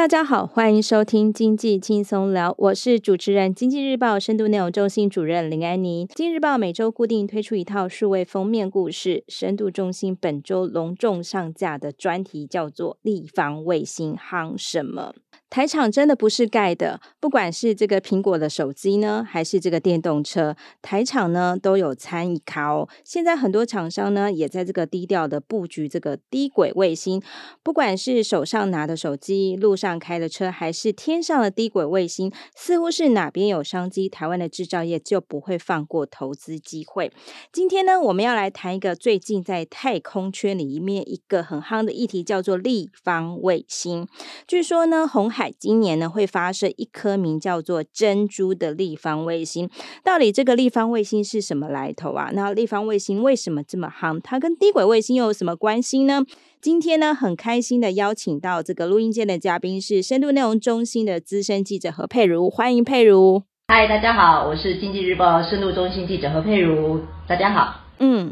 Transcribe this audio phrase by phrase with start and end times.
[0.00, 6.06] 大家好，欢迎收听经济轻松聊，我是主持人经济日报深度内容中心主任林安妮。
[6.14, 15.12] 经日报每周固定推出一套数位封面故事，深度中心本周隆重上架的专题叫做“立方卫星夯什么”。
[15.50, 22.88] 台厂真的不是盖的，不管是这个苹果的手机呢，还是这个电动车，台厂呢都有参与卡哦。
[23.02, 27.20] 现在很多厂商呢也在这个低调的布局这个低轨卫星，
[27.64, 37.12] 不管是手上拿的手机、路上开的车，还是天上的低轨卫星，似乎是哪边有商机，台湾的制造业就不会放过投资机会。
[37.52, 44.06] 今天呢，我们要来谈一个最近在太空圈里面一个很夯的议题，叫做立方卫星。
[44.46, 45.39] 据说呢，红海。
[45.40, 49.70] 海今年呢会发射一颗名叫做珍珠的立方卫星，
[50.04, 52.28] 到底这个立方卫星是什么来头啊？
[52.34, 54.20] 那立方卫星为什么这么夯？
[54.20, 56.26] 它跟低轨卫星又有什么关系呢？
[56.60, 63.42] 今天呢很开心的邀请到这个录音间的嘉宾是深度内容中心的资深记者何佩如，欢迎佩如。
[63.68, 67.80] 嗨，大家好，我是经济日报深度中心记者何佩如，大家好。
[67.98, 68.30] 嗯。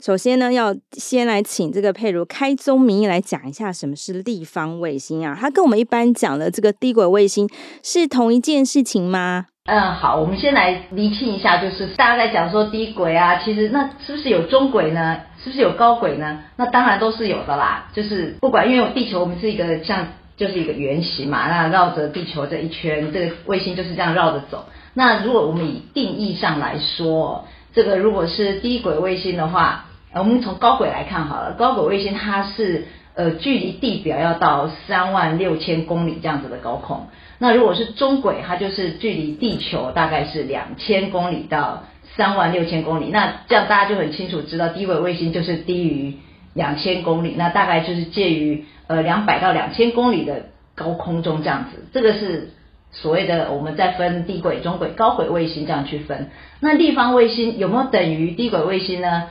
[0.00, 5.36] 首先呢，要先来请这个佩如开宗明义来讲一下什么是立方卫星啊？
[5.40, 7.48] 它跟我们一般讲的这个低轨卫星
[7.82, 9.46] 是同一件事情吗？
[9.66, 15.20] 嗯，好，我们先来厘清一下，就是大家在讲说低轨啊，其实那是不是有中轨呢？
[15.42, 16.40] 是不是有高轨呢？
[16.56, 17.88] 那当然都是有的啦。
[17.94, 24.66] 就是不管，因为地球我们是一个像就是一个圆形嘛，那绕着地球这一圈，这个卫星就是这样绕着走。
[24.92, 31.54] 那如果我们以定义上来说，这个如果是低轨卫星的话，我们从高轨来看好了。
[31.54, 37.08] 高轨卫星它是呃距离地表要到三万六千公里这样子的高空。
[37.38, 41.84] 那如果是中轨，它就是距离地球大概是两千公里到
[42.16, 43.06] 三万六千公里。
[43.06, 46.14] 那这样大家就很清楚知道，低轨卫星就是低于
[46.54, 50.46] 两千公里，那大概就是介于呃两百到两千公里的
[50.76, 51.84] 高空中这样子。
[51.92, 52.50] 这个是。
[52.94, 59.24] 所谓的我们在分低轨、中轨、高轨卫星这样去分，那立方卫星有没有等于低轨卫星呢？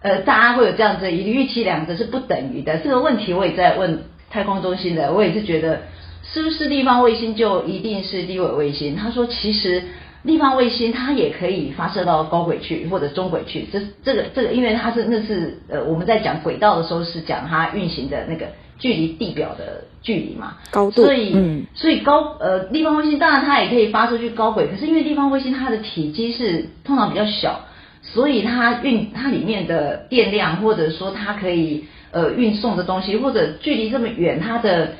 [0.00, 2.78] 呃，大家会有这样子一个，预期两者是不等于的。
[2.78, 5.80] 这个问题我也在问太空中心的，我也是觉得
[6.22, 8.94] 是不是立方卫星就一定是低轨卫星？
[8.94, 9.82] 他说其实
[10.22, 18.46] 立方卫星它也可以发射到高轨去或者中轨去，这这个这个，因为它是那是呃我们在讲轨道的时候是讲它运行的那个。
[18.80, 27.60] 距离地表的距离嘛，高度，所以，嗯，所以高呃立方卫星当然它也可以发出去高轨，可是因为立方卫星它的体积是通常比较小，
[28.02, 34.94] 所以它运它里面的电量或者说它可以呃运送的东西或者距离这么远，它的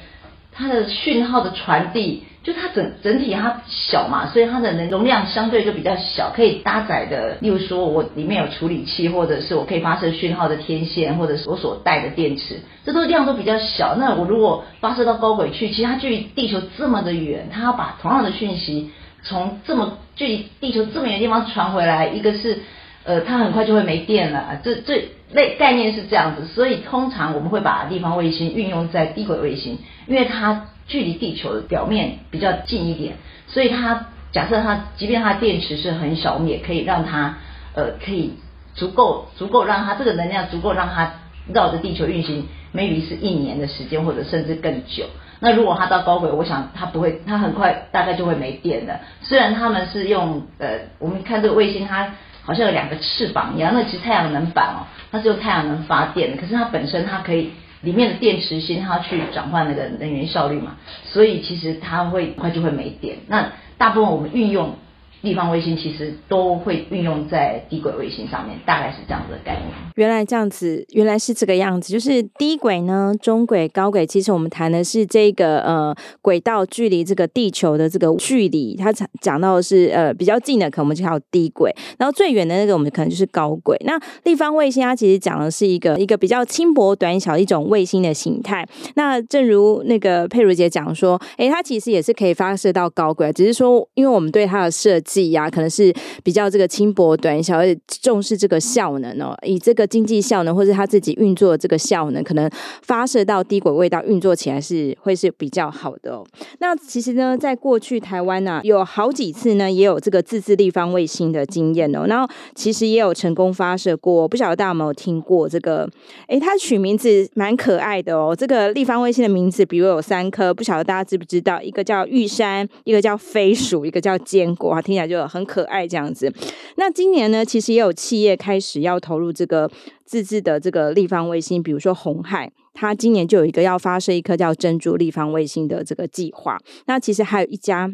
[0.52, 2.22] 它的讯号的传递。
[2.42, 13.94] 就它整整体它小嘛，所以它的能容量相对就比较小，可以搭载的，例如说我里面有处理器，或者是我可以发射讯号的天线，或者是我所带的电池，这都量都比较小。
[13.96, 18.90] 那我如果发射到高轨去，其实它距离地球这么的远，它要把同样的讯息
[19.22, 22.60] 从这么距离地球这么远的地方传回来，一个是
[23.04, 26.46] 呃它很快就会没电了，这这类概念是这样子。
[26.46, 30.68] 所以通常我们会把地方卫星运用在低轨卫星，因为它。
[30.90, 33.14] 距离地球的表面比较近一点，
[33.46, 37.36] 所以它假设它即便它电池是很小，我们也可以让它
[37.74, 38.34] 呃可以
[38.74, 41.12] 足够足够让它这个能量足够让它
[41.54, 45.04] 绕着地球运行，maybe 是一年的时间或者甚至更久。
[45.38, 49.00] 那如果它到高轨，我想它不会，它很快大概就会没电了。
[49.22, 57.52] 虽然他们是用呃，我们看这个卫星，它好像有两个翅膀一样，那其实太阳能板哦，它是用太阳能发电的，可是它本身它可以。
[57.82, 63.18] 里面的电池芯，它去转换那个能源效率嘛，所以其实它会很快就会没电。
[63.26, 64.76] 那大部分我们运用。
[65.22, 69.66] 立方卫星其实都会运用在低轨卫星上面，大概是这样子的概念。
[69.96, 71.92] 原来这样子，原来是这个样子。
[71.92, 78.74] 就是低轨呢、中轨、高轨，其实我们谈的是这个呃轨道距离这个地球的这个距离。
[78.76, 83.76] 它讲讲到的是呃比较近的，可能我们就叫低轨，然后最远的那个我们可能就是高轨。
[83.84, 88.66] 那立方卫星它其实讲的是一个一个比较轻薄短小一种卫星的形态。
[88.94, 95.09] 那正如那个佩如姐讲说，诶，它其实也是可以发射到高轨，只是说因为我们对它的设计。
[95.10, 95.92] 计呀，可能是
[96.22, 99.36] 比较这个轻薄短小，而且重视这个效能哦。
[99.44, 102.48] 以这个经济效能，或是他自己运作的这个效能，可能
[102.82, 106.24] 发射到低轨轨道运作起来是会是比较好的哦。
[106.60, 112.06] 那其实呢，在过去台湾呢、有好几次呢，也有这个自制立方卫星的经验哦。
[112.06, 115.88] 然后其实也有成功发射过，不晓得大家有没有听过这个？
[116.28, 118.36] 诶，它取名字蛮可爱的哦。
[118.36, 121.60] 这个立方卫星的名字，比如有三颗，不晓得大家知不知道？
[121.60, 126.32] 一个叫玉山，一个叫飞鼠，一个叫坚果啊，听就很可爱这样子。
[126.76, 129.70] 那今年呢，其实也有企业开始要投入这个
[130.04, 132.50] 自制的这个立方卫星，比如说红海。
[132.72, 136.58] 它今年就有一个要发射一颗叫珍珠立方卫星的这个计划。
[136.86, 137.92] 那其实还有一家。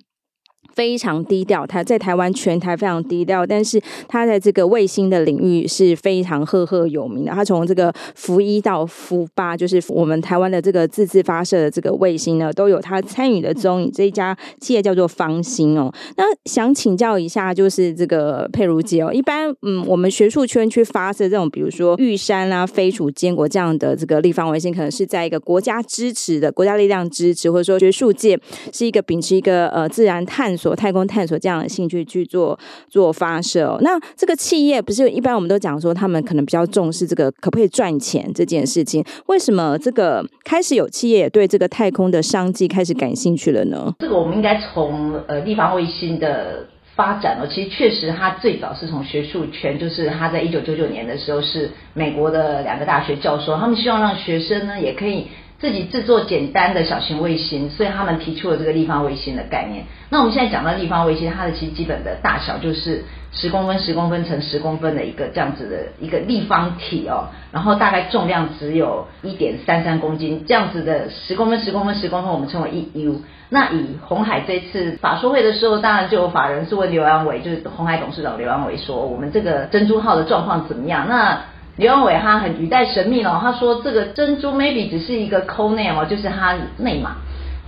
[0.77, 7.33] 非常低调，他在台湾全台非常低调，但是他在这个卫星的领域是非常赫赫有名的。
[7.33, 13.91] 他从这个福一到福八，就是我们台湾的这个自制发射的这个卫星呢，都有他参与的踪影。
[13.91, 15.91] 这一家企业叫做方兴哦。
[16.19, 28.39] 那想请教一下，就是这个佩如姐哦，一般嗯，我们学术圈去发射这种，比如说玉山啊、飞鼠坚果这样的这个立方卫星，可能是在一个国家支持的国家力量支持，或者说学术界
[28.75, 30.66] 是一个秉持一个呃自然探索。
[30.75, 32.59] 太空探索这样的兴趣去做
[32.89, 43.95] 做发射，那这个企业不是一般我们都讲说他们可能比较重视这个可不可以赚钱这件事情，为什么这个开始有企业也对这个太空的商机开始感兴趣了呢？
[43.99, 55.27] 这个我们应该从呃立方卫星的发展哦，其实确实它最早是从学术圈，就是他在一九九九年的时候是美国的两个大学教授，他们希望让学生呢也可以。
[55.59, 59.85] 自己制作简单的小型卫星，所以他们提出了这个立方卫星的概念。
[60.11, 73.23] 那我们现在讲到立方卫星，它的其实基本的大小就是十公分、十公分乘十公分的一个这样子的一个立方体哦，然后大概重量只有一点三三公斤，这样子的十公分、十公分、十公分，我们称为一 U。
[73.49, 81.07] 那以红海这次法说会的时候，当然就有法人是问刘安伟，就是红海董事长刘安伟说，我们这个珍珠号的状况怎么样？
[81.09, 81.45] 那
[81.77, 87.17] 刘扬伟他很语带神秘哦，他说这个珍珠 maybe 只是一个 code name 哦，就是他内码。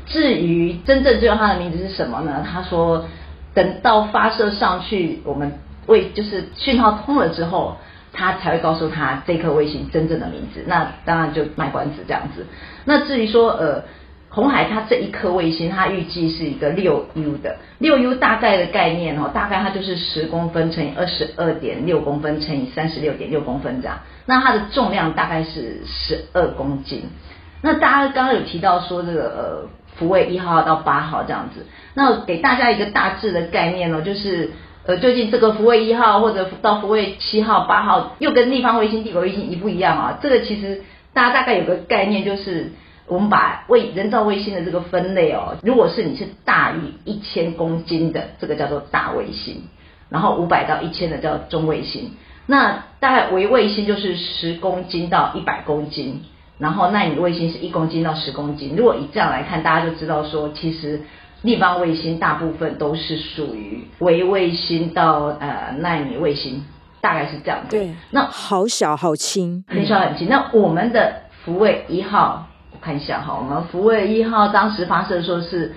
[0.06, 2.44] 至于真正最后他的名字是什么呢？
[2.50, 3.04] 他说
[3.54, 7.76] 等到发射上去，我们卫就是讯号通了之后，
[8.12, 10.64] 他才会告诉他这颗卫星真正的名字。
[10.66, 12.46] 那当然就卖关子这样子。
[12.84, 13.84] 那至于说呃。
[14.30, 24.00] 红海它这一颗卫星，它预计是一个六 U 的六 U 大概的概念哦，大概它就是十公分乘以二十二点六公分乘以三十六点六公分这样。
[24.26, 27.04] 那它的重量大概是十二公斤。
[27.62, 34.50] 那大家刚刚有提到说这个呃福卫一号到八号这样子，那给大家一个大致的概念哦，就是
[34.84, 40.18] 呃究竟这个福卫一号或者到福卫七号八号又跟立方卫星、地球卫星一不一样啊？
[40.20, 40.82] 这个其实
[41.14, 42.72] 大家大概有个概念就是。
[43.08, 49.62] 我们把卫人造卫星的这个分类哦，如果是你是大于一千公斤的，这个叫做大卫星，
[50.10, 52.12] 然后五百到一千的叫中卫星，
[52.46, 56.22] 那大概微卫星就是十公斤到一百公斤，
[56.58, 58.74] 然后奈米卫星是一公斤到十公斤。
[58.76, 61.00] 如果以这样来看，大家就知道说，其实
[61.40, 66.66] 立方卫星大部分都是属于微卫星到呃纳米卫星，
[67.00, 67.70] 大概是这样子。
[67.70, 70.28] 对，那好小好轻，很小很轻。
[70.28, 72.47] 那我们的福卫一号。
[72.80, 75.74] 看一下哈，我们福卫一号当时发射的时候是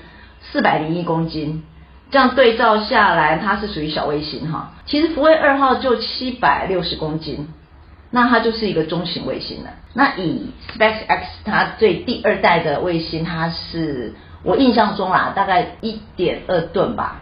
[0.52, 1.64] 四百零一公斤，
[2.10, 4.74] 这样对照下来，它是属于小卫星哈。
[4.86, 7.48] 其实福卫二号就七百六十公斤，
[8.10, 9.70] 那它就是一个中型卫星了。
[9.94, 14.14] 那以 SpaceX 它最第二代的卫星，它是
[14.44, 17.22] 我印象中啦，大概一点二吨吧，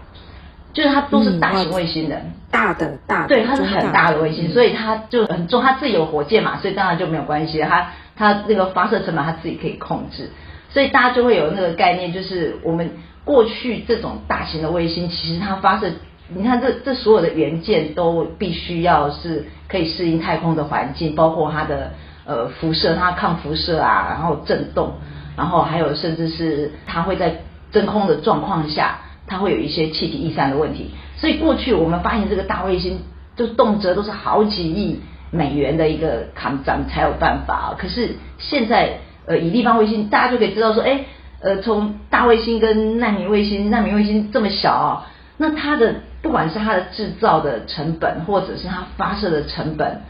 [0.73, 7.89] 就是它都是大型卫星的，嗯、大的大的，对，它是很大的卫星，所以它就很重，它自己有火箭嘛，所以当然就没有关系，它。
[8.19, 10.29] 它那个发射成本，它自己可以控制，
[10.69, 12.91] 所以大家就会有那个概念，就是我们
[13.23, 15.89] 过去这种大型的卫星，其实它发射，
[16.27, 21.93] 你看这这所有的元件都必须要是可以适应太空的环境，包括它的
[22.25, 24.95] 呃辐射，它抗辐射啊，然后震动，
[25.37, 27.37] 然后还有甚至是它会在
[27.71, 32.99] 真空的状况下，它会有一些气体逸散的问题，所以过去我们发现这个大卫星，
[33.37, 34.99] 就动辄都是好几亿。
[35.31, 37.53] 美元的一个抗战才有办法。
[37.53, 41.01] 啊，可是现在呃以立方卫星，大家就可以知道说，哎，
[41.41, 45.07] 呃从大卫星跟纳米卫星，纳米卫星这么小啊，
[45.37, 50.01] 那它的不管是它的制造的成本，或者是它发射的成本，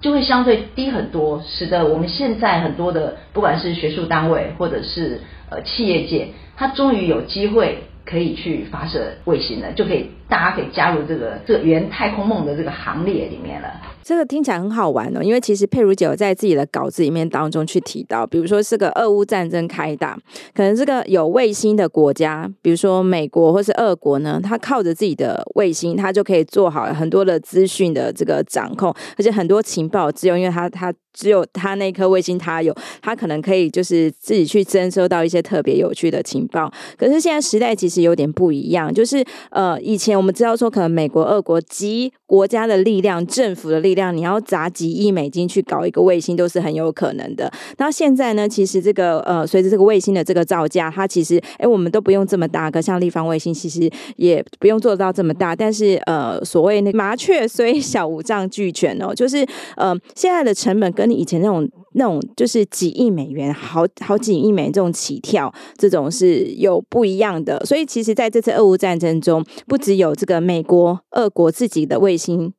[0.00, 13.68] 就会相对低很多，使得我们现在很多的不管是学术单位或者是呃企业界，它终于有机会可以去发射卫星了，就可以大家可以加入这个这个圆太空梦的这个行列里面了。
[14.02, 20.18] 这个听起来很好玩哦，因为其实佩如姐有在自己的稿子里面当中去提到，比如说这个俄乌战争开打，
[20.54, 36.70] 可能这个有卫星的国家，比如说美国或是俄国呢，它靠着自己的卫星，它就可以做好很多的资讯的这个掌控，而且很多情报只有因为它它只有他那颗卫星他有，他可能可以就是自己去侦收到一些特别有趣的情报。
[36.98, 47.50] 可是现在时代其实有点不一样，就是呃以前我们知道说可能美国、俄国及国家的力量、政府的力量，你要砸几亿美金去搞一个卫星都是很有可能的。
[47.78, 55.54] 那现在呢，其实这个呃，随着这个卫星的这个造价，它其实哎，我们都不用这么大个，像立方卫星其实也不用做到这么大。
[55.54, 61.68] 但是呃，所谓那麻雀虽小，五脏俱全哦，就是呃，现在的成本跟跟你以前那种。
[61.96, 67.64] 那种就是几亿美元，好好几亿美元这种起跳，这种是有不一样的。
[67.64, 72.52] 所以其实在这次俄乌战争中，不只有这个美国、俄国自己的卫星。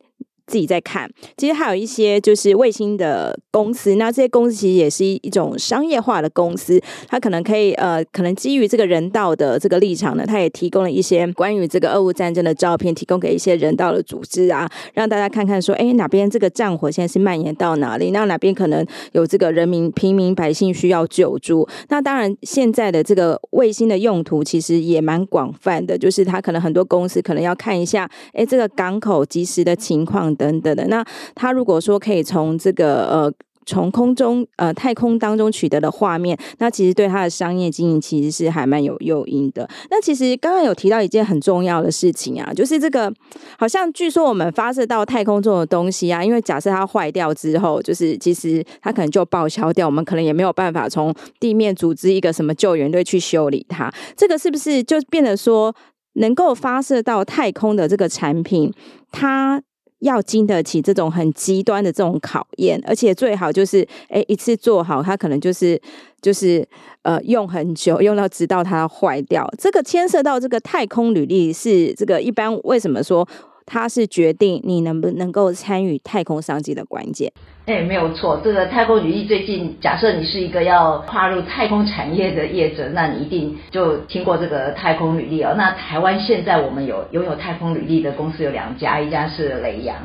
[0.47, 18.11] 自己在看，其实还有一些就是卫星的公司，那这些公司其实也是一一种商业化的公司，它可能可以呃，可能基于这个人道的这个立场呢，它也提供了一些关于这个俄乌战争的照片，提供给一些人道的组织啊，让大家看看说，哎，哪边这个战火现在是蔓延到哪里？
[18.11, 21.67] 那哪边可能有这个人民平民百姓需要救助？
[21.89, 30.34] 那当然，现在的这个卫星的用途其实也蛮广泛的，就是它可能很多公司可能要看一下，哎，这个港口即时的情况。
[30.35, 33.33] 等等的，那他如果说可以从这个呃
[33.67, 39.67] 从空中呃太空当中取得的画面，那其实对他的商业经营其实是还蛮有诱因的。
[39.89, 43.11] 那其实刚刚有提到一件很重要的事情啊，就是这个
[43.57, 53.91] 好像据说我们发射到太空中的东西啊，因为假设它坏掉之后，就是其实它可能就报销掉，我们可能也没有办法从地面组织一个什么救援队去修理它。
[54.15, 55.75] 这个是不是就变得说
[56.13, 58.71] 能够发射到太空的这个产品，
[59.11, 59.59] 它
[60.05, 65.81] 要经得起这种很极端的这种考验，而且最好就是诶一次做好，它可能就是
[66.21, 66.65] 就是
[67.01, 69.45] 呃用很久，用到直到它坏掉。
[69.57, 73.27] 这个牵涉到这个太空履历是这个一般为什么说？
[73.65, 77.31] 它是决定你能不能够参与太空商机的关键。
[77.65, 85.55] 哎，没有错，这个太空履历最近，假设你是一个要跨入太空产业的业者，那你一定就听过这个太空履历哦。
[85.57, 89.97] 那台湾现在我们有拥有太空履历的公司有两家，一家是雷洋，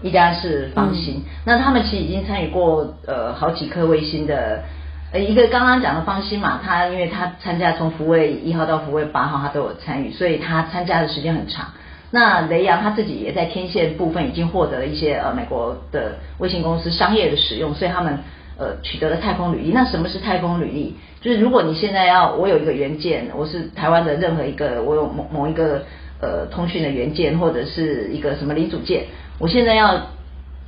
[0.00, 1.16] 一家是方兴。
[1.16, 4.62] 嗯、那他们其实已经参与过呃好几颗卫星的，
[5.10, 11.66] 呃一个刚刚讲的方兴嘛，他因为他参加从福卫一号到福卫八号，他都有参与，所以他参加的时间很长。
[12.10, 18.18] 那雷洋他自己也在天线部分已经获得了一些呃美国的卫星公司商业的使用，所以他们
[18.58, 19.72] 呃取得了太空履历。
[19.72, 20.96] 那什么是太空履历？
[21.20, 25.82] 就是如果你现在要我有一个原件，我是台湾的任何一个，我有某某一个
[26.20, 29.04] 呃通讯的原件或者是一个什么零组件，
[29.38, 30.06] 我现在要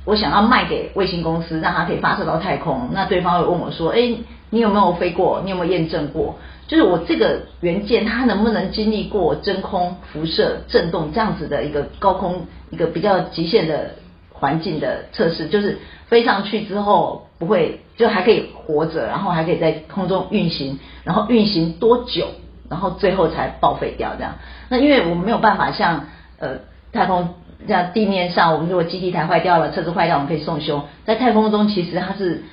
[0.05, 4.15] 我想要卖给卫星公司，让它可以发射到太空，那对方会问我说，哎，
[4.51, 5.41] 你有没有飞过？
[5.43, 6.35] 你有没有验证过？
[6.67, 13.95] 就是我这个元件，它能不能经历过真空、辐射、震动这样子的一个高空一个比较极限的
[14.31, 15.47] 环境的测试？
[15.47, 22.27] 就是飞上去之后不会，就还可以活着，然后还可以在空中运行，然后运行多久，
[22.69, 24.35] 然后最后才报废掉这样。
[24.69, 26.07] 那因为我们没有办法像
[26.39, 26.59] 呃
[26.93, 27.35] 太空
[27.67, 30.83] 这样地面上，我们如果基地台坏掉了，车子坏掉，我们可以送修。
[31.05, 32.43] 在太空中其实它是。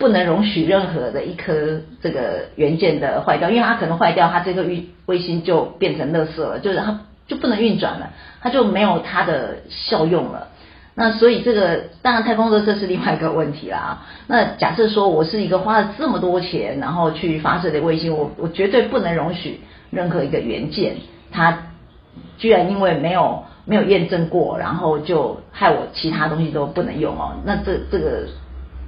[0.00, 8.08] 不能容许任何的一颗这个元件的坏掉，因为它可能坏掉，它这个卫卫星就变成垃圾了，就是它就不能运转了，
[8.40, 10.48] 它就没有它的效用了。
[10.94, 14.06] 那所以这个当然太空垃圾是另外一个问题啦。
[14.26, 20.96] 那假设说我是一个花了这么多钱然后去发射的卫星，我我绝对不能容许任何一个元件
[21.30, 21.58] 它
[22.38, 27.34] 居然因为没有没有验证过，然后就害我其他东西都不能用哦。
[27.44, 28.26] 那这这个。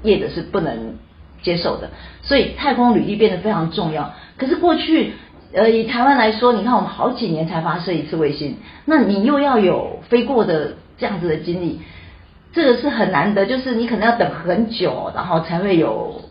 [0.03, 0.95] 业者是不能
[1.43, 1.91] 接受的，
[2.23, 4.15] 所以太空履历变得非常重要。
[4.37, 5.13] 可是过去，
[5.53, 11.81] 呃，以台湾来说，你看我们好几年才发射一次卫星，那你又要有飞过的这样子的经历，
[12.53, 16.23] 这个是很难得，就是你可能要等很久，然后才会有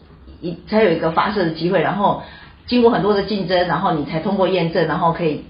[0.41, 2.23] 一才有一个发射的机会，然后
[2.67, 5.45] 经过很多的竞争，然后你才通过验证，然后可以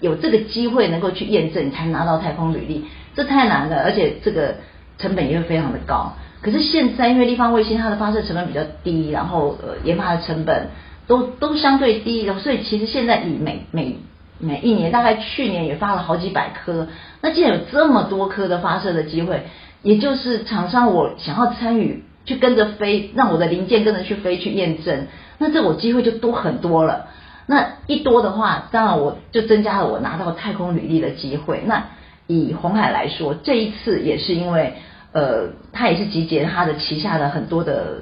[0.00, 4.56] 有这个机会能够去验证，你才拿到太空履历，这太难了，而且这个
[4.98, 6.12] 成本也会非常的高。
[6.44, 10.68] 可是现在，因为立方卫星它的发射成本比较低，然后呃研发的成本
[11.06, 13.96] 都都相对低，然后所以其实现在以每每
[14.38, 16.88] 每一年，大概去年也发了好几百颗。
[17.22, 19.44] 那既然有这么多颗的发射的机会，
[19.82, 25.06] 也就是厂商我想要参与去跟着飞，让我的零件跟着去飞去验证，
[25.38, 27.06] 那这我机会就多很多了。
[27.46, 31.62] 那一多的话，当然我就增加了我拿到太空履历的机会。
[31.64, 31.84] 那
[32.26, 34.74] 以红海来说，这一次也是因为。
[35.14, 38.00] 呃，他也是集结他的旗下的很多的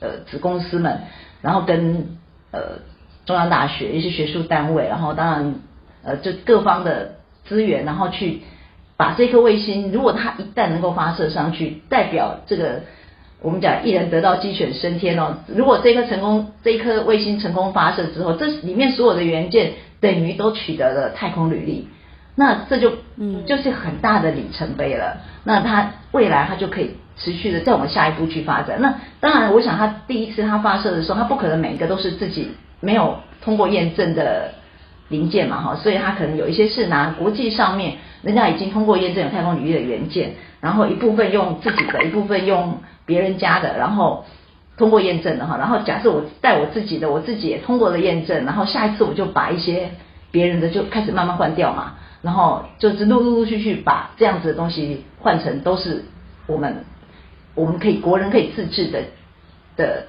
[0.00, 1.02] 呃子公司们，
[1.42, 2.16] 然后跟
[2.52, 2.80] 呃
[3.26, 5.54] 中央大学一些学术单位，然后当然
[6.02, 8.40] 呃就各方的资源，然后去
[8.96, 12.80] 把这颗卫星，如果它一旦能够发射上去，代表这个
[13.42, 15.40] 我们讲一人得道鸡犬升天哦。
[15.46, 21.88] 如果这颗成功，这颗卫星成功发射之后，这里面所有的元件等于都取得了太空履历。
[22.36, 25.18] 那这就嗯就是很大的里程碑了。
[25.44, 28.80] 那它未来它就可以持续的再往下一步去发展。
[28.80, 34.52] 那当然，我想它第一次它发射的时候，它不可能每一个都是自己没有通过验证的
[35.08, 44.24] 零件嘛，哈，所以它可能有一些是拿国际上面人家已经通过验证有太空领域的元件，然后一部分用自己的，一部分用别人家的，然后
[44.76, 49.90] 通过验证的哈，然后假设我带我自己的，我自己也通过了验证，然后下一次我就把一些
[50.32, 51.94] 别人的就开始慢慢换掉嘛，
[52.24, 56.04] 然后就是陆陆陆续续把这样子的东西换成都是
[56.48, 56.84] 我们
[57.54, 59.04] 我们可以国人可以自制的
[59.76, 60.06] 的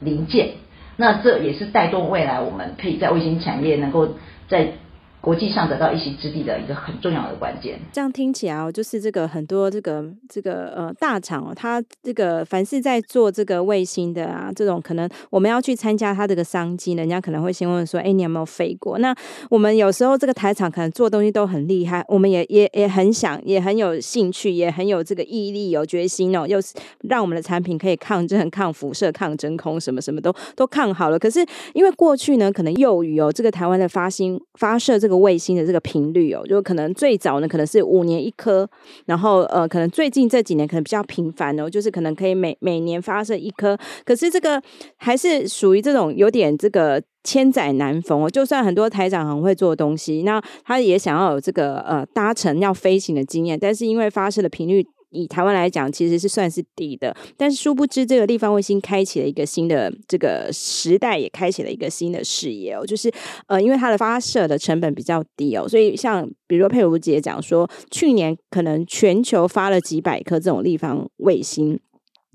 [0.00, 0.54] 零件，
[0.96, 4.16] 那这也是带动未来我们可以在卫星产业能够
[4.48, 4.72] 在。
[5.20, 7.78] 国际上得到一席之地的一个很重要的关键。
[7.92, 19.14] 这样听起来哦，就是这个很多这个这个呃大厂哦，它这个凡是在做这个卫星的啊，这种可能我们要去参加它这个商机，人家可能会先问说：“哎，你有没有飞过？”那
[19.50, 26.72] 我们有时候这个台厂可能做东西都很厉害，我们也也也很想，也很有兴趣，也很有这个毅力、有决心哦，又是
[27.02, 31.18] 让我们的产品可以抗震、抗辐射、抗真空，什么什么都都抗好了。
[31.18, 35.09] 可是因为过去呢，可能由于哦，这个台湾的发星发射这个。
[35.10, 38.66] 个卫星的这个频率哦，就可能最早呢，可能是五年一颗，
[39.06, 43.76] 然后呃，可能最近这几年可能比较频繁哦，就是可能可以每每年发射一颗。
[44.04, 44.62] 可是这个
[44.96, 48.30] 还是属于这种有点这个千载难逢哦。
[48.30, 54.86] 就算很多台长很会做东西，那他也想要有这个呃搭乘要飞行的经验，但是因为发射的频率。
[55.10, 62.84] 以台湾来讲，其实是算是低的，但是殊不知，这个立方卫星开启了一个新的这个时代，也开启了一个新的视野哦。
[62.86, 63.12] 就是
[63.46, 71.78] 呃，因为它的发射的成本比较低哦，所以像比如说佩如姐讲说，去年可能全球发了几百颗这种立方卫星，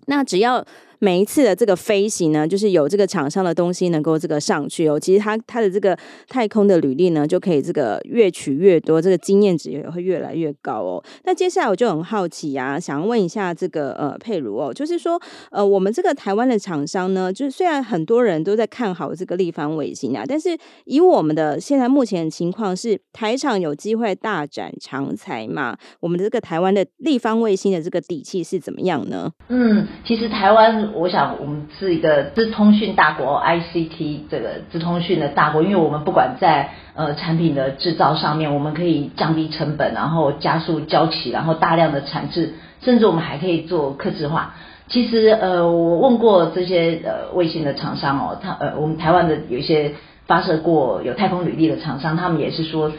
[0.07, 0.65] 那只要。
[1.05, 4.99] 每一次的这个飞行呢，就是有这个厂商的东西能够这个上去哦。
[4.99, 5.95] 其实它它的这个
[6.27, 11.03] 太空的履历呢，就可以这个越取越多，这个经验值也会越来越高哦。
[11.25, 15.21] 那接下来我就很好奇啊，想问一下这个呃佩如哦，就是说
[15.51, 25.77] 呃我们这个台湾的厂商呢，就是虽然很多人都在看好这个立方卫星啊，但是以我们的现在目前的情况是，台厂有机会大展长才嘛？
[25.99, 29.31] 我们的这个台湾的立方卫星的这个底气是怎么样呢？
[29.49, 30.94] 嗯，其实台湾。
[30.95, 44.55] 我想，我们是一个资通讯大国，ICT 这个资通讯的大国，因为我们不管在呃产品的制造上面，我们可以降低成本，然后加速交期，然后大量的产制，甚至我们还可以做客制化。
[44.87, 49.93] 其实呃，我问过这些呃卫星的厂商哦，他呃我们台湾的有一些
[50.27, 52.91] 发射过有太空履历的厂商，他们也是说，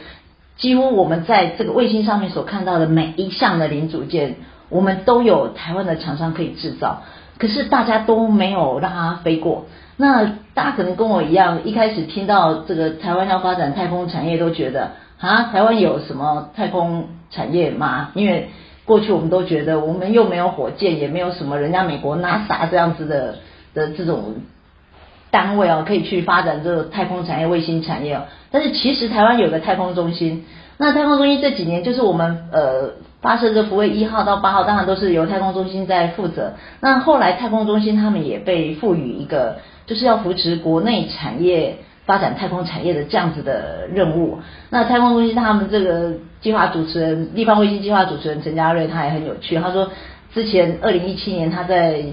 [0.56, 4.36] 几乎我们在这个卫星上面所看到的每一项的零组件，
[4.68, 7.02] 我们都有台湾的厂商可以制造。
[7.38, 9.66] 可是大家都没有让它飞过。
[9.98, 18.10] 那大家可能跟我一样，一开始听到这个台湾要发展太空产业，都觉得啊，台湾有什么太空产业吗？
[18.14, 18.50] 因为
[18.84, 23.36] 过去我们都觉得我们又没有火箭，也没有什么人家美国 NASA 这样子的
[23.72, 24.34] 的这种
[25.30, 28.24] 单位哦，可以去发展这个太空产业、卫星产业哦。
[28.50, 30.44] 但是其实台湾有个太空中心，
[30.76, 32.90] 那太空中心这几年就是我们呃。
[33.22, 36.52] 发射这福卫一号到八号，当然都是由太空中心在负责。
[36.80, 44.38] 那后来太空中心他们也被赋予一个，就是要扶持国内产业发展太空产业的这样子的任务。
[44.70, 49.90] 那太空中心他们这个计划主持人，立方卫星计划主持人陈家瑞他也很有趣，他说
[50.34, 52.04] 之前二零一七年他在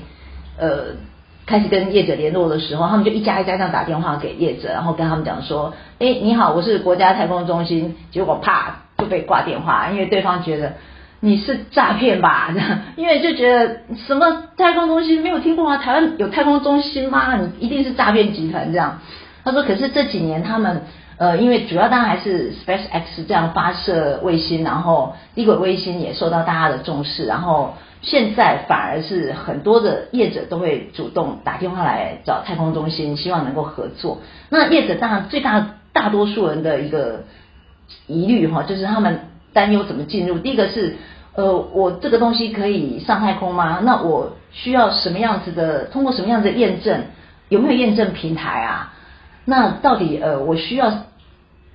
[0.58, 0.96] 呃
[1.46, 10.74] 开始跟业者联络的时候，他们就一家一家这样打电话给业者，然后跟他们讲说，哎，你好，我是国家太空中心，结果啪就被挂电话，因为对方觉得。
[11.26, 12.50] 你是诈骗吧？
[12.54, 15.78] 这样，因为就觉得什么太空中心没有听过吗？
[15.78, 17.38] 台湾有太空中心吗？
[17.38, 19.00] 你一定是诈骗集团这样。
[19.46, 20.82] 他说，可是这几年他们
[21.16, 34.20] 呃，因为主要当然还是 SpaceX 这样发射卫星，然后低轨卫星也受到大家的重视，然后现在反而是很多的业者都会主动打电话来找太空中心，希望能够合作。
[34.50, 37.24] 那业者当然最大大多数人的一个
[38.08, 39.22] 疑虑哈，就是他们
[39.54, 40.38] 担忧怎么进入。
[40.38, 40.98] 第一个是。
[41.36, 43.80] 呃，我这个东西可以上太空吗？
[43.82, 45.86] 那我需要什么样子的？
[45.86, 47.06] 通过什么样子的验证？
[47.50, 48.94] 有没有验证平台啊？
[49.46, 50.92] 那到底呃，我需要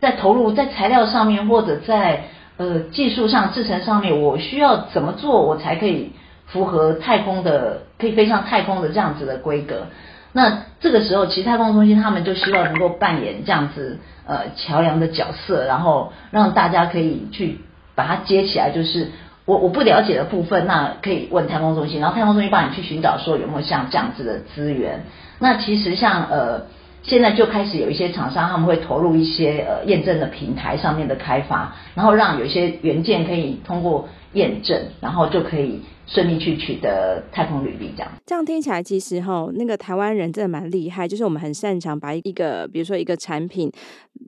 [0.01, 6.13] 在投入在材料上面，或者在呃技术上制成上面，我需要怎么做，我才可以
[6.47, 9.89] 符合太空的，可以飞上太空的这样子的规格？
[10.33, 17.59] 那这个时候，其实太空中心他们就希望能够扮演这样子呃桥梁的角色，然后让大家可以去
[17.97, 19.11] 把它接起来，就是。
[19.49, 25.05] 我我不了解的部分，那可以问太空中心，然后太空中心帮你去寻找，说有没有像这样子的资源。
[25.39, 26.67] 那其实像呃，
[27.03, 38.11] 现在就开始有一些厂商他们会投入一些呃验证的平台上面的开发，然后让有些元件可以通过验证，然后就可以顺利去取得太空履历，这样。
[38.25, 43.71] 这样听起来，其实哈，那个台湾人真的蛮厉害，就是我们很擅长把一个，比如说一个产品，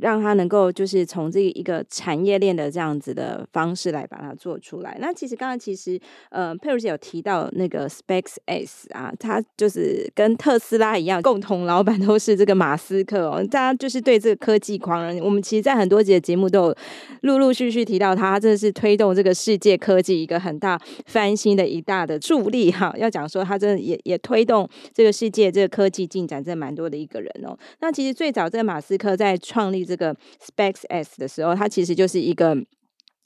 [0.00, 4.96] 让它能够就是从这一个产业链的这样子的方式来把它做出来。
[5.00, 5.98] 那其实刚刚其实
[6.30, 13.42] 呃佩如姐有提到那个 SpaceX 啊，它就是跟特斯拉一样，共同老板都是这个马斯克哦。
[13.50, 16.76] 大家就是对这个科技狂人，我们其实在很多集的节目都有
[17.22, 21.69] 陆陆续续提到他，他真的是推动这个世界科技一个很大翻新的。
[21.70, 27.56] 一大的助力哈， 要讲说他真的也也推动这个世界这个科技进展，真蛮多的一个人哦。
[27.80, 32.56] 那其实最早这个马斯克在创立这个 SpaceX 的时候，他其实就是一个。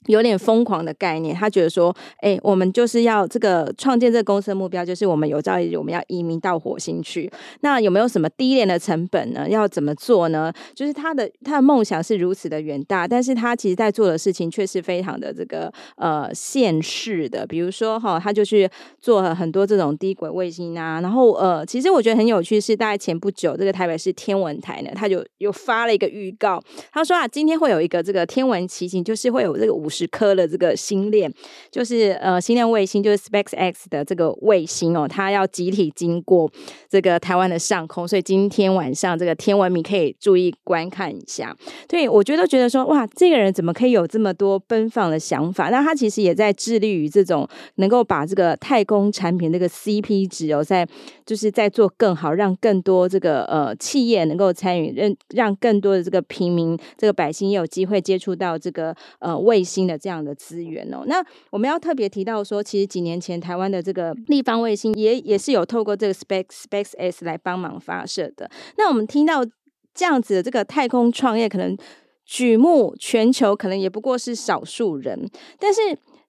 [0.07, 7.31] 有点疯狂的概念，他觉得说，哎、我们就是要这个创建这个公司的目标，就是我们有朝一日我们要移民到火星去。
[7.61, 9.49] 那有没有什么低廉的成本呢？
[9.49, 10.53] 要怎么做呢？
[10.75, 17.47] 就是他的他的梦想是如此的远大，但是他其实在做的事情却是非常的这个呃现实的。
[17.47, 21.01] 比如说哈，他就去做了很多这种低轨卫星啊。
[21.01, 29.89] 然后呃，其实我觉得很有趣是，大概前不久这个台北市天文台呢，他就又发了一个预告，他说啊，今天会有一个这个天文奇景，就是会有这个五。
[29.95, 31.31] 十颗的这个星链，
[31.71, 36.51] 就是呃，星链卫星，就是 SpaceX 的这个卫星哦，它要集体经过
[36.89, 41.55] 这个台湾的上空，所以今天晚上这个天文迷可以注意观看一下。
[41.87, 45.69] 对，我觉得觉得说，哇，这个人怎么可以有这么多奔放的想法？
[45.69, 50.85] 那他其实也在致力于这种能够把这个太空产品这个 CP 值哦，在
[51.25, 59.84] 就是在做更好，让更多这个呃企业能够参与，让让更多的这个平民这个百姓也有机会接触到这个呃卫星。
[59.85, 68.49] 的这样的资源哦，那我们要特别提到说，其实几年前台湾的这个立方卫星也也是有透过这个 Space SpaceX 来帮忙发射的。
[68.77, 69.45] 那我们听到
[69.93, 71.77] 这样子的这个太空创业，可能
[72.25, 75.29] 举目全球，可能也不过是少数人。
[75.59, 75.81] 但是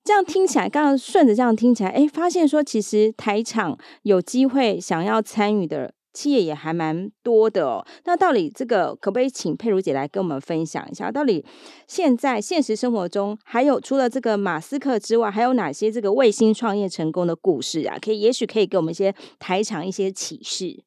[0.04, 5.92] 这样听起来，刚刚顺着这样听起来，哎，发现说其实台场有机会想要参与的。
[6.16, 11.12] 企业也还蛮多的哦，那到底这个可不可以请佩如姐来跟我们分享一下？
[11.12, 11.44] 到底
[11.86, 17.98] 现在现实生活中，还有除了这个马斯克之外，还有哪些这个卫星创业成功的故事啊？
[18.00, 20.82] 可以，也许可以给我们一些台场一些启示。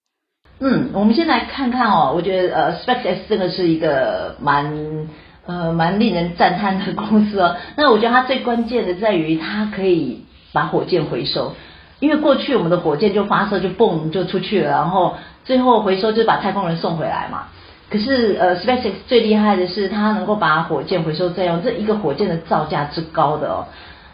[0.59, 5.07] 嗯，我们先来看看哦，我觉得呃，SpaceX 这个是一个蛮
[5.45, 7.55] 呃蛮令人赞叹的公司哦。
[7.77, 11.53] 那我觉得它最关键的在于它可以把火箭回收。
[11.99, 17.47] 因为过去我们的火箭就发射就蹦就出去了，然后最后回收就把太空人送回来嘛。
[17.89, 23.65] 可是呃，SpaceX 最厉害的是它能够把火箭回收再用，这一个火箭的造价之高的哦。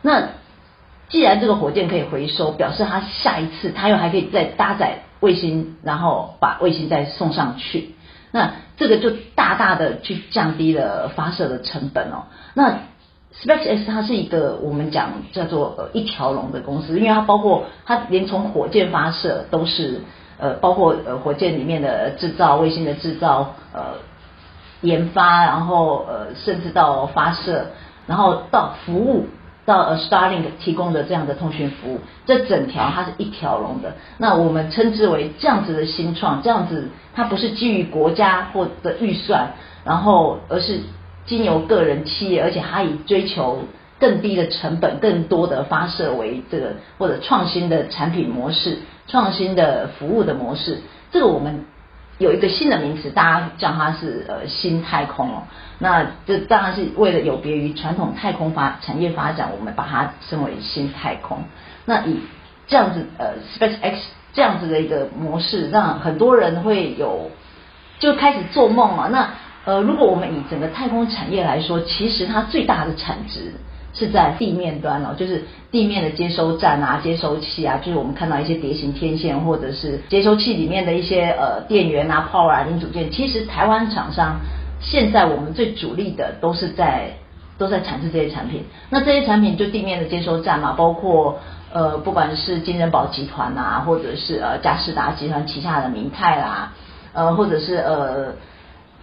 [0.02, 0.30] 那
[1.10, 7.96] 既然这个火箭可以回收，表示它下一次它又还可以再搭载卫星，然后把卫星再送上去。
[8.32, 12.26] 那这个就大大的去降低了发射的成本哦。
[12.54, 12.80] 那
[13.44, 20.02] SpaceX 它是一个我们讲叫做呃一条龙的公司，因为它包括它连从火箭发射都是
[20.40, 23.82] 呃包括呃火箭里面的制造、卫星的制造、呃
[24.82, 27.66] 研发，然后呃甚至到发射，
[28.08, 29.28] 然后到服务
[29.66, 33.96] 到 Starlink 提供的这样的通讯服务，这整条它是一条龙的。
[34.18, 39.52] 那我们称之为这样子的新创，这样子它不是基于国家或的预算，
[39.84, 40.80] 然后而是。
[41.26, 43.64] 经由个人企业，而且它以追求
[44.00, 51.66] 更低的成本、更多的发射为这个或者创新的产品模式、创新的服务的模式，这个我们
[52.18, 55.44] 有一个新的名词，大家叫它是呃新太空哦。
[55.80, 61.44] 那这当然是为了有别于传统太空发产业发展，我们把它称为新太空。
[61.86, 62.20] 那以
[62.68, 63.96] 这样子呃 SpaceX
[64.34, 67.32] 这样子的一个模式，让很多人会有
[68.00, 69.10] 就开始做梦了。
[69.10, 69.30] 那
[69.66, 73.52] 呃，如果我们以整个太空产业来说，其实它最大的产值
[73.94, 83.10] 是在地面端哦，就是地面的接收站啊、接收器啊，就是我们看到一些碟形天线或者是接收器里面的一些呃电源啊、power 啊、零组件。
[83.10, 84.40] 其实台湾厂商
[84.80, 87.14] 现在我们最主力的都是在
[87.58, 88.66] 都在产制这些产品。
[88.92, 91.40] 那这些产品就地面的接收站嘛，包括
[91.74, 96.74] 呃不管是金仁宝集团啊，或者是呃嘉士达集团旗下的明泰啦，
[97.14, 98.34] 呃或者是呃。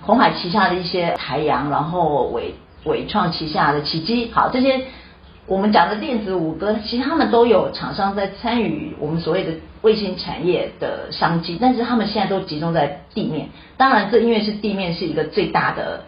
[0.05, 4.81] 鸿海旗下的一些台阳，然后伟伟创旗下的启基，好，这些
[5.47, 13.49] 我们讲的电子五哥，其实他们都有厂商在参与我们所谓的卫星产业的商机，但是他们现在都集中在地面。
[13.77, 16.05] 当然，这因为是地面是一个最大的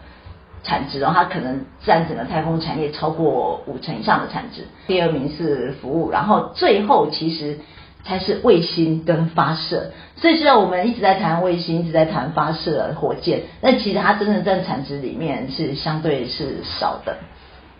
[0.63, 4.67] 产值，然后它可能占整个太空产业超过五成以上的产值。
[4.87, 7.59] 第二名是服务，然后最后其实。
[8.05, 17.17] 才是卫星跟发射，所以虽然我们一直在谈卫星，一直在谈发射火箭，但其实它真正占产值里面是相对是少的。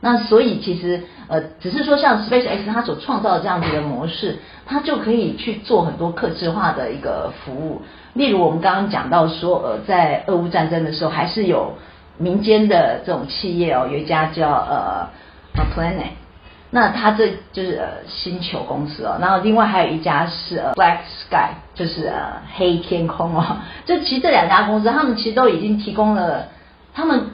[0.01, 7.81] 那所以其实呃，只是说像 SpaceX 它所创造的这样子的模式，它就可以去做很多客制化的一个服务。
[8.13, 11.73] 例如我们刚刚讲到说，呃，在俄乌战争的时候，还是有
[12.17, 15.09] 民间的这种企业哦，有一家叫呃
[15.73, 16.11] Planet，
[16.71, 26.47] 那它这就是呃星球公司哦，然后另外还有一家是呃 Black Sky，就是呃黑天空哦， 就其实这两家公司，他们其实都已经提供了，
[26.93, 27.31] 他们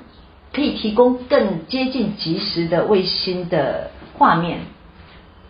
[0.54, 4.60] 可以提供更接近即时的卫星的画面，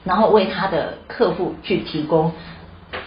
[0.04, 2.32] 然后为他的客户去提供。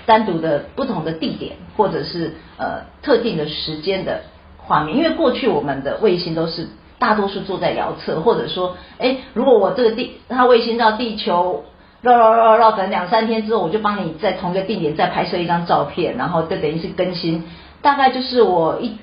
[0.06, 4.22] 单独的不同的地点，或者是呃特定的时间的
[4.58, 6.68] 画面，因为过去我们的卫星都是
[7.04, 11.64] 大多数坐在遥测，或者说，哎，如果我这个地，它卫星绕地球
[12.00, 17.44] 绕绕绕绕，等两三天之后，我就帮你在同一个地点再拍摄一张照片，然后就等于是更新，
[17.82, 18.96] 大概就是我一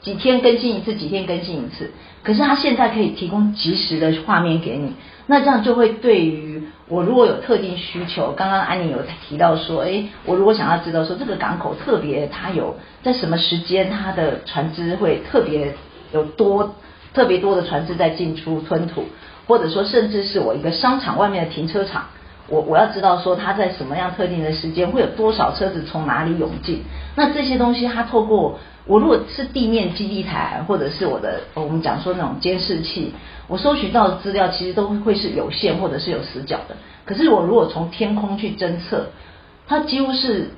[0.00, 1.92] 几天更新一次，几天更新一次。
[2.24, 4.94] 可是它现在可以提供即时的画面给你，
[5.28, 6.64] 那这样就会对于。
[6.88, 15.74] 我如果有特定需求，刚刚安妮有提到说，哎，我如果想要知道说这个港口特别，它有在什么时间，它的船只会特别
[16.12, 16.76] 有多
[17.16, 19.06] 特别多的船只在进出吞吐，
[19.48, 22.04] 或者说甚至是我一个商场外面的停车场，
[22.46, 26.82] 我我要知道说它在什么样特定的时间会有多少车子从哪里涌进，
[27.14, 28.58] 那这些东西它透过。
[28.88, 33.12] 我如果是地面基地台，或者是我的我们讲说那种监视器，
[33.48, 36.76] 我收取到的资料其实都会是有限或者是有死角的。
[37.04, 39.06] 可是我如果从天空去侦测，
[39.66, 40.50] 它几乎是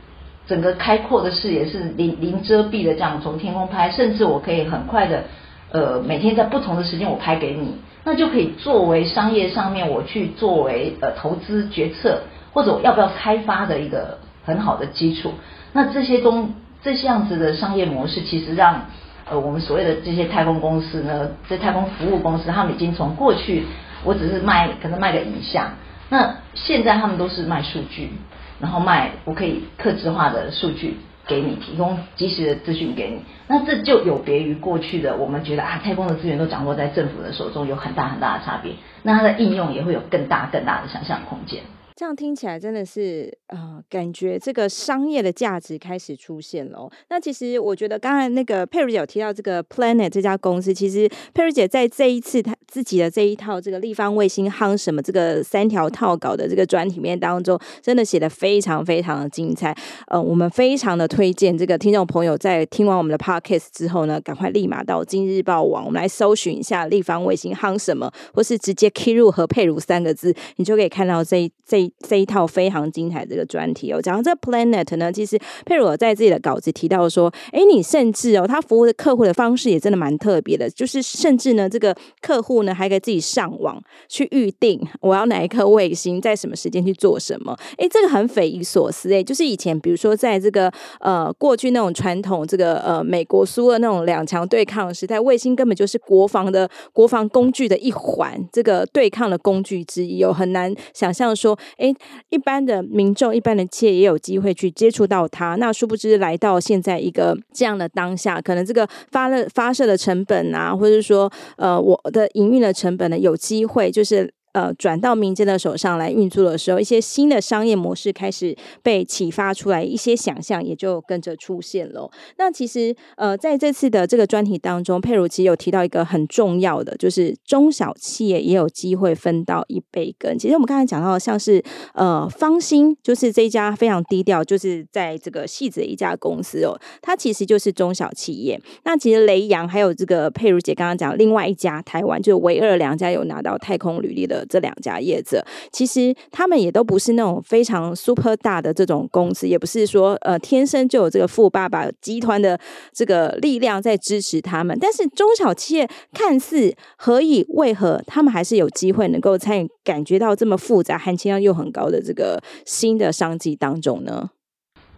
[0.46, 5.24] 整个开阔的视野是零零遮蔽的这样从天空拍，甚至我可以很快的
[5.72, 15.34] 呃每天在不同的时间我拍给你，那就可以作为商业上面我去作为呃投资决策或者我要不要开发的一个很好的基础。
[15.72, 16.54] 那这些东。
[16.80, 18.82] 这些样子的商业模式，其实让
[19.28, 23.64] 呃我们所谓的这些太空公司呢，这太空服务公司，他们已经从过去
[24.04, 25.72] 我只是卖可能卖个影像，
[26.08, 28.12] 那现在他们都是卖数据，
[28.60, 30.98] 然后卖我可以客制化的数据
[31.28, 41.62] 给你，提供及时的资讯给你，那这就有别于过去的我们觉得啊，太空的资源都掌握在政府的手中，有很大很大的差别，那它的应用也会有更大更大的想象空间。
[41.98, 46.88] 这样听起来真的是呃，感觉这个商业的价值开始出现了哦。
[47.10, 59.76] 那其实我觉得刚才那个佩如姐有提到这个 Planet 这家公司，其实佩如姐在这一次她自己的这一套这个立方卫星夯什么这个三条套稿的这个专题面当中，真的写的非常非常的精彩。
[60.06, 74.00] 呃，我们非常的推荐这个听众朋友在听完我们的 Podcast 之后呢，赶快立马到今日报网，我们来搜寻一下立方卫星夯什么，或是直接 key 入和佩如三个字，你就可以看到这一这一这一套非常精彩这个专题哦。
[74.00, 87.56] 讲到这个 Planet 呢，其实佩如在自己的稿子提到说，哎，你甚至哦，他服务的客户的方式也真的蛮特别的，就是甚至呢，这个客户呢还可以自己上网去预定我要哪一颗卫星在什么时间去做什么。
[87.76, 101.94] 哎，这个很匪夷所思哎，就是以前比如说在这个呃过去那种传统这个呃美国苏俄那种两强对抗时代，卫星根本就是国防的国防工具的一环，这个对抗的工具之一哦，很难想象说，诶。
[102.28, 105.54] 一般的民众、一般的企业也有机会去接触到它。
[105.56, 114.32] 那殊不知，来到现在一个这样的当下，可能这个发了发射的成本啊，或者说呃，我的营运的成本呢，有机会就是。
[114.52, 122.10] 呃，转到民间的手上来运作的时候，一些新的商业模式开始被启发出来，一些想象也就跟着出现了。
[122.38, 130.36] 那其实，呃，在这次的这个专题当中，佩如其实有提到一个很重要的，就是中小企业也有机会分到一杯羹。
[130.38, 131.62] 其实我们刚才讲到的，像是
[131.94, 138.60] 呃方兴，就是这一家非常低调，就是在这个戏子一家公司哦，它其实就是中小企业。
[138.84, 144.37] 那其实雷洋还有这个佩如姐刚刚讲另外一家台湾，就是唯二两家有拿到太空履历的。
[144.46, 152.58] 这两家业者，其实他们也都不是那种非常 super 大的这种公司，也不是说呃天生就有这个富爸爸集团的
[152.92, 154.76] 这个力量在支持他们。
[154.80, 164.30] 但是中小企业看似何以为何，他们还是有机会能够参与，感觉到这么复杂、含金量又很高的这个新的商机当中呢？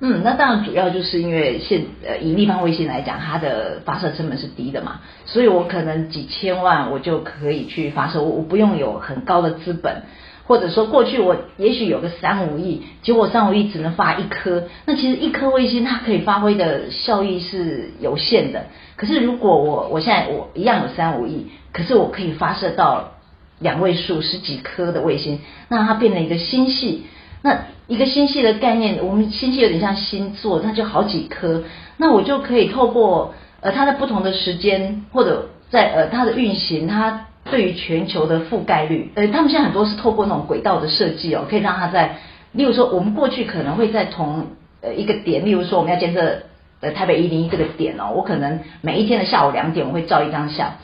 [0.03, 10.05] 嗯，那当然主要就是因为现呃以立方卫星来讲，它的发射成本是低的嘛，所以我可能几千万我就可以去发射，我我不用有很高的资本，
[10.47, 18.69] 或者说过去我也许有个三五亿，结果三五亿只能发一颗，那其实一颗卫星它可以发挥的效益是有限的。
[18.97, 23.17] 可是如果我我现在我一样有三五亿，可是我可以发射到
[23.59, 27.05] 两位数十几颗的卫星，那它变成一个星系。
[27.43, 31.65] 那一个星系的概念，我们星系有点像星座，它就好几颗，
[31.97, 42.19] 那我就可以透过呃它的不同的时间，或者在呃它的运行，它对于全球的覆盖率，呃，他们现在很多是透过那种轨道的设计哦，可以让它在，
[42.53, 44.49] 例如说我们过去可能会在同
[44.83, 46.43] 呃一个点，例如说我们要监测
[46.81, 50.75] 呃台北一零一这个点哦，我可能每一天的下午两点我会照一张相，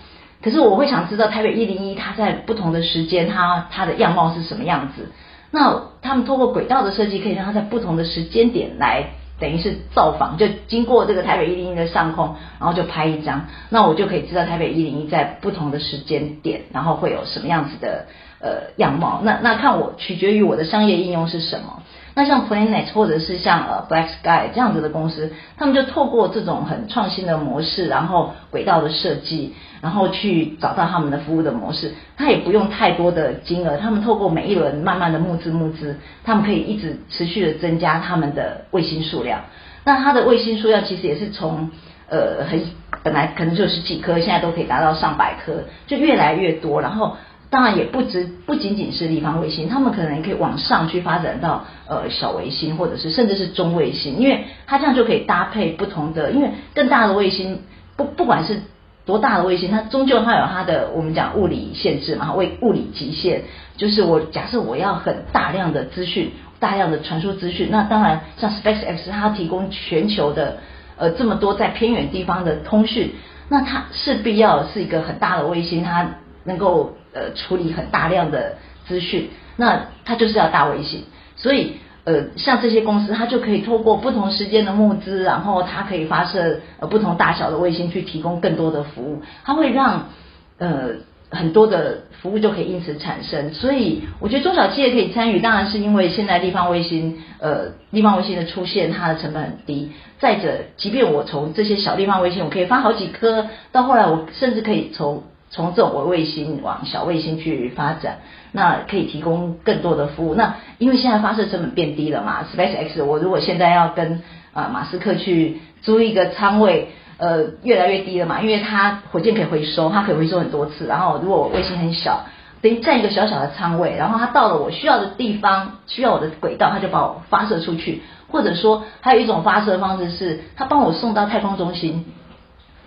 [0.42, 5.12] 可是我会想知道台北一零一它在不同的时间它它的样貌是什么样子，
[5.50, 9.10] 那他们通过轨道的设计，可以让它在不同的时间点来。
[9.38, 18.06] 等于是造访，就经过这个台北一零一的上空，然后就拍一张，那我就可以知道台北一零一在不同的时间点，然后会有什么样子的
[18.40, 19.20] 呃样貌。
[19.22, 21.82] 那那看我取决于我的商业应用是什么。
[22.18, 29.52] 那像 Planet 或者是像呃 Black Sky 这样子的公司，他们就透过这种很创新的模式，然后轨道的设计，
[29.82, 31.92] 然后去找到他们的服务的模式。
[32.16, 39.42] 他也不用太多的金额，他们透过每一轮慢慢的募资募资，他们可以一直持续的增加他们的卫星数量。
[39.84, 41.70] 那它的卫星数量其实也是从
[42.08, 42.62] 呃很
[43.02, 47.18] 本来可能就十几颗，现在都可以达到上百颗，就越来越多，然后。
[47.48, 57.62] 当然也不只，不仅仅是立方卫星，他们可能也可以往上去发展到呃小卫星，或者是甚至是中卫星，因为它这样就可以搭配不同的，因为更大的卫星
[57.96, 58.62] 不不管是
[59.04, 63.42] 多大的卫星，它终究它有它的我们讲物理限制嘛，为物理极限，
[63.76, 70.56] 就是我假设我要很大量的资讯，大量的传输资讯，那当然像 SpaceX 它提供全球的
[70.98, 73.12] 呃这么多在偏远地方的通讯，
[73.48, 76.10] 那它势必要是一个很大的卫星，它
[76.44, 76.96] 能够。
[77.16, 81.04] 呃，处理很大量的资讯，那它就是要大卫星，
[81.36, 81.72] 所以
[82.04, 90.10] 呃，像这些公司，它就可以透过不同时间的募资，然后它可以发射呃不同大小的卫星去提供更多的服务，它会让
[90.58, 90.90] 呃
[91.30, 93.52] 很多的服务就可以因此产生。
[93.54, 99.90] 所以我觉得中小企业可以参与，当然是因为现在立方卫星呃立方卫星的出现，它的成本很低。
[100.18, 108.18] 再者，即便我从这些小立方卫星，我可以发好几颗，到后来我甚至可以从从这种微卫星往小卫星去发展，
[108.52, 110.34] 那可以提供更多的服务。
[110.34, 120.86] 那因为现在发射成本变低了嘛，SpaceX，我如果现在要跟啊、马斯克去租一个舱位，呃，越来越低了嘛，因为它火箭可以回收，它可以回收很多次。
[120.86, 122.24] 然后如果我卫星很小，
[122.62, 128.02] 等于占一个小小的舱位，然后它到了我需要的地方，需要我的轨道，它就把我发射出去。
[128.28, 132.04] 或者说，还有一种发射方式是，它帮我送到太空中心。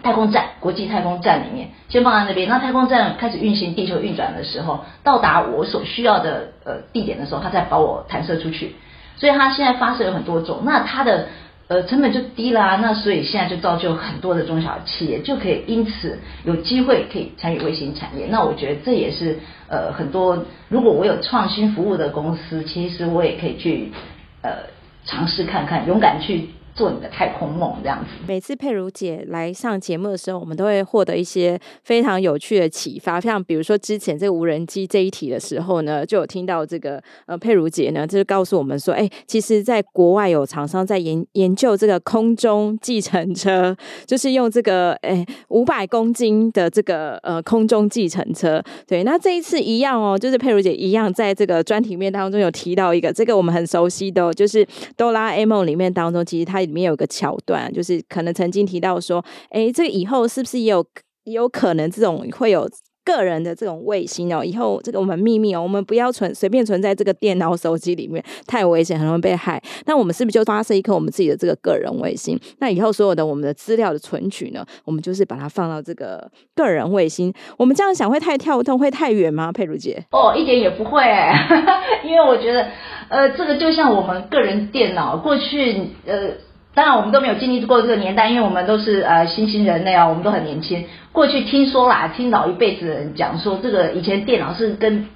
[0.02, 2.48] 太空站，国际太空站里面先放在那边。
[2.48, 8.76] 那太空站开始运行，地球运转的时候，到达我所需要的呃地点的时候，它再把我弹射出去。
[9.18, 11.28] 所以它现在发射有很多种，那它的
[11.68, 12.78] 呃成本就低啦。
[12.78, 18.28] 那所以现在就造就很多的中小企业就可以因此有机会可以参与卫星产业。
[18.30, 23.92] 那我觉得这也是呃很多如果我有创新服务的公司，其实我也可以去
[24.42, 24.52] 呃
[25.06, 26.52] 尝试看看，勇敢去。
[26.80, 28.10] 做你的太空梦这样子。
[28.26, 33.20] 每次佩如姐来上节目的时候，我们都会获得一些非常有趣的启发。
[33.20, 43.76] 像比如说之前这个无人机这一题的时候呢，就有听到这个呃佩如姐呢，就是告诉我们说，哎，其实在国外有厂商在研研究这个空中计程车，
[44.08, 48.64] 就是用这个哎五百公斤的这个呃空中计程车。
[48.88, 54.66] 对，那这一次一样哦，就是佩如姐一样在这个专题面当中有提到一个，这个我们很熟悉的，就是
[54.96, 56.69] 哆啦 A 梦里面当中，其实它。
[56.70, 60.86] 里面有个桥段，就是可能曾经提到说，哎，这个以后是不是也有
[61.26, 62.70] 有可能这种会有
[63.06, 64.44] 个人的这种卫星哦？
[64.44, 69.60] 以后这个我们秘密哦，我们不要存随便存在这个电脑、手机里面，太危险，很容易被害。
[69.88, 72.40] 那我们是不是就发射一颗我们自己的这个个人卫星？
[72.60, 77.34] 那以后所有的我们的资料的存取呢，我们就是把它放到这个个人卫星。
[77.58, 79.52] 我们这样想会太跳动，会太远吗？
[79.52, 80.06] 佩如姐？
[80.12, 81.02] 哦，一点也不会，
[82.06, 82.68] 因为我觉得，
[83.10, 86.30] 呃，这个就像我们个人电脑过去，呃。
[86.80, 90.86] 当然，我们都没有经历过这个年代，因为我们都是呃新兴人类啊，我们都很年轻。
[91.12, 95.10] 过去听说啦，听老一辈子的人讲说，这个以前电脑是跟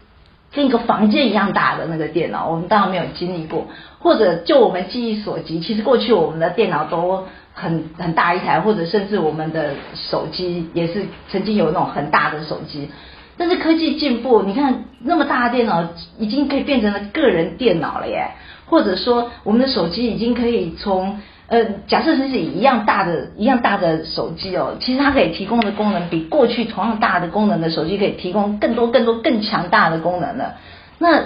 [0.54, 3.68] 跟一个房间一样大的那个电脑，我们当然没有经历过。
[4.00, 7.24] 或者就我们记忆所及，其实过去我们的电脑都
[7.54, 12.90] 很很大一台，或者甚至我们的手机也是曾经有那种很大的手机。
[13.38, 15.88] 但是科技进步，你看那么大的电脑
[16.20, 18.32] 已经可以变成了个人电脑了耶，
[18.66, 30.56] 或者说我们的手机已经可以从呃，假设是一样大的、一样大的手机哦，其实它可以提供的功能比过去同样大的功能的手机可以提供更多、更多、更强大的功能了。
[31.00, 31.22] 那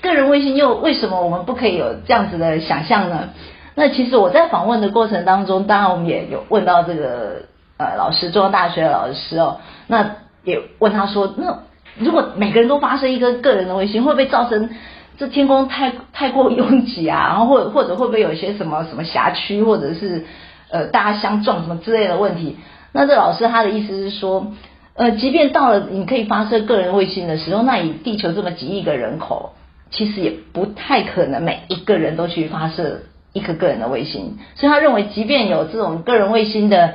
[0.00, 3.28] 个人微信又为什么我们不可以有这样子的想象呢？
[3.74, 7.42] 那其实我在访问的过程当中，当然我们也有问到这个
[7.76, 11.58] 呃老师，中央大学的老师哦，那也问他说，那
[11.98, 14.70] 如果每个人都发生一个个人的微信，会不会造成？
[15.18, 20.24] 这天空太太过拥挤啊，然后或或者会不会有一些什么什么辖区，或者是
[20.70, 22.56] 呃大家相撞什么之类的问题？
[22.92, 24.52] 那这老师他的意思是说，
[24.94, 29.52] 呃，即便到了你可以发射个人卫星的时候，那以地球这么几亿个人口，
[29.90, 33.02] 其实也不太可能每一个人都去发射
[33.32, 34.38] 一颗个人的卫星。
[34.54, 36.94] 所以他认为，即便有这种个人卫星的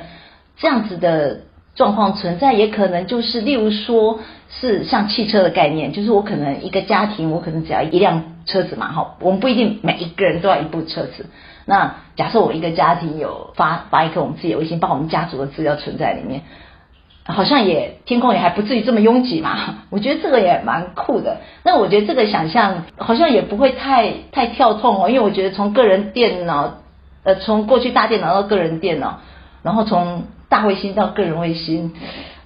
[0.56, 1.42] 这样子的
[1.74, 11.26] 状况存在，也可能就是例如说是像汽车的概念，就是我可能一个家庭，我可能只要一辆车子嘛，哈，我们不一定每一个人都要一部车子。
[11.66, 16.42] 那假设我一个家庭有发发一颗我们自己的卫星，把我们家族的资料存在里面。
[17.26, 21.38] 好像也天空也还不至于这么拥挤嘛， 我觉得这个也蛮酷的。
[21.62, 26.74] 那我觉得这个想象好像也不会太太跳痛哦，因为我觉得从个人电脑，
[27.22, 29.20] 呃，从过去大电脑到个人电脑，
[29.62, 31.92] 然后从大卫星到个人卫星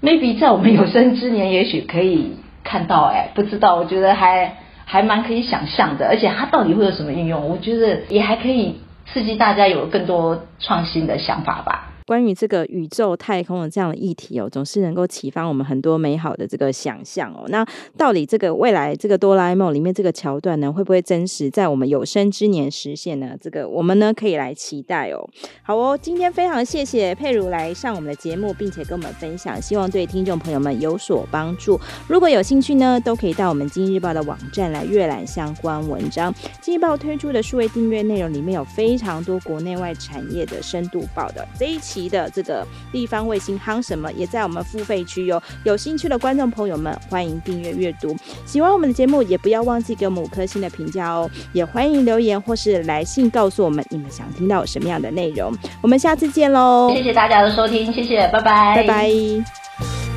[0.03, 6.07] ，maybe 在我们有生之年也许可以看到，哎，不知道，我觉得还还蛮可以想象的。
[6.07, 7.49] 而且它到底会有什么应用？
[7.49, 11.91] 我觉得也还可以刺激大家有更多创新的想法吧。
[12.09, 17.45] 关于这个宇宙太空的这样的议题哦，总是能够启发我们很多美好的这个想象哦。
[17.49, 17.63] 那
[17.99, 23.37] 到底这个未来这个哆啦 A 梦里面这个桥段呢，会不会真实在我们有生之年实现呢？
[23.39, 25.29] 这个我们呢可以来期待哦。
[25.63, 31.79] 好哦，今天非常谢谢佩如来上我们的节目，并且跟我们分享，希望对听众朋友们有所帮助。
[32.09, 36.33] 如果有兴趣呢，都可以到我们经济日报的网站来阅览相关文章。
[36.63, 41.98] 经济日报推出的数位订阅内容里面有非常多国内外产业的深度报道，这一期。
[42.07, 48.15] 的这个地方卫星夯什么也在我们付费区哟，有兴趣的观众朋友们欢迎订阅阅读。
[48.45, 55.51] 喜欢我们的节目也不要忘记给我们五颗星的评价哦，也欢迎留言或是来信告诉我们你们想听到什么样的内容。
[55.81, 56.93] 我们下次见喽！
[56.95, 60.08] 谢谢大家的收听，谢谢，拜拜，拜拜。